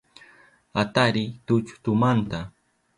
[0.81, 2.39] Atariy tulltumanta